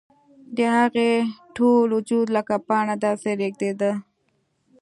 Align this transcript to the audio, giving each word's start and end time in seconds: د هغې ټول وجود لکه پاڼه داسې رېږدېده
د 0.55 0.57
هغې 0.77 1.11
ټول 1.55 1.87
وجود 1.97 2.27
لکه 2.35 2.53
پاڼه 2.67 2.95
داسې 3.05 3.29
رېږدېده 3.39 3.91